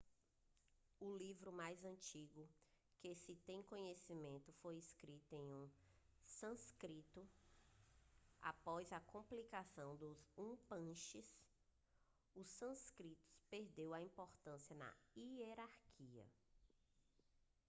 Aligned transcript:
o 0.99 1.15
livro 1.15 1.51
mais 1.53 1.85
antigo 1.85 2.43
de 2.89 2.95
que 3.13 3.13
se 3.13 3.35
tem 3.35 3.61
conhecimento 3.61 4.51
foi 4.53 4.75
escrito 4.75 5.35
em 5.35 5.71
sânscrito 6.23 7.23
após 8.41 8.91
a 8.91 8.99
compilação 9.01 9.95
dos 9.97 10.27
upanixades 10.35 11.29
o 12.33 12.43
sânscrito 12.43 13.29
perdeu 13.47 13.93
a 13.93 14.01
importância 14.01 14.75
na 14.75 14.91
hierarquia 15.15 16.25